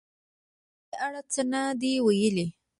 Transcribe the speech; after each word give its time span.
په 0.89 0.93
دې 0.93 0.95
اړه 1.05 1.21
څه 1.31 1.41
نه 1.51 1.61
دې 1.81 1.93
ویلي 2.05 2.47